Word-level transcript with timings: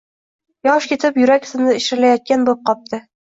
Yosh 0.67 0.87
ketib, 0.93 1.19
yurak 1.23 1.45
shirillaydigan 1.51 2.49
bo‘pqopti- 2.49 3.03